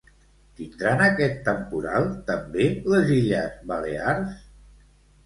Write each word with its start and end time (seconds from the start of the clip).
Tindran 0.59 1.01
aquest 1.07 1.35
temporal 1.49 2.07
també 2.29 2.65
les 2.95 3.13
Illes 3.19 3.61
Balears? 3.73 4.33